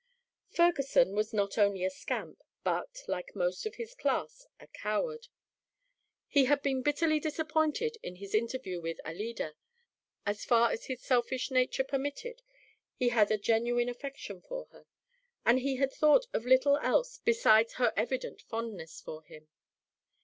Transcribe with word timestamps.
Ferguson 0.49 1.13
was 1.13 1.31
not 1.31 1.59
only 1.59 1.83
a 1.85 1.89
scamp, 1.91 2.41
but, 2.63 3.03
like 3.07 3.35
most 3.35 3.67
of 3.67 3.75
his 3.75 3.93
class, 3.93 4.47
a 4.59 4.65
coward. 4.65 5.27
He 6.27 6.45
had 6.45 6.63
been 6.63 6.81
bitterly 6.81 7.19
disappointed 7.19 7.97
in 8.01 8.15
his 8.15 8.33
interview 8.33 8.81
with 8.81 8.99
Alida. 9.05 9.53
As 10.25 10.43
far 10.43 10.71
as 10.71 10.85
his 10.87 11.03
selfish 11.03 11.51
nature 11.51 11.83
permitted, 11.83 12.41
he 12.95 13.09
had 13.09 13.29
a 13.29 13.37
genuine 13.37 13.89
affection 13.89 14.41
for 14.41 14.65
her, 14.71 14.87
and 15.45 15.59
he 15.59 15.75
had 15.75 15.93
thought 15.93 16.25
of 16.33 16.47
little 16.47 16.77
else 16.77 17.19
besides 17.19 17.73
her 17.73 17.93
evident 17.95 18.41
fondness 18.41 18.99
for 19.01 19.21
him. 19.21 19.49